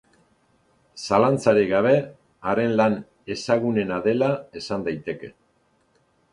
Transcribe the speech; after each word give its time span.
Zalantzarik 1.01 1.69
gabe, 1.73 1.91
haren 2.53 2.75
lan 2.81 2.97
ezagunena 3.37 4.03
dela 4.09 4.33
esan 4.65 4.91
daiteke. 4.91 5.35